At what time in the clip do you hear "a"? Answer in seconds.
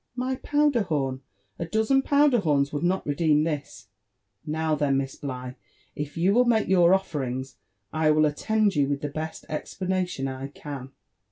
1.59-1.65